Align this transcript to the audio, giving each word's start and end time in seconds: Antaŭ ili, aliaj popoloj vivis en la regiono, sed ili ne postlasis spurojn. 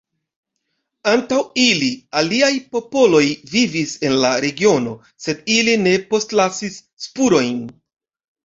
Antaŭ 1.11 1.41
ili, 1.63 1.89
aliaj 2.21 2.49
popoloj 2.75 3.21
vivis 3.53 3.93
en 4.09 4.17
la 4.25 4.33
regiono, 4.47 4.97
sed 5.27 5.45
ili 5.59 5.77
ne 5.85 5.95
postlasis 6.15 6.81
spurojn. 7.07 7.63